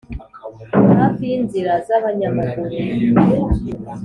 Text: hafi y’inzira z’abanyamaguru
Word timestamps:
hafi 0.99 1.21
y’inzira 1.31 1.73
z’abanyamaguru 1.87 2.75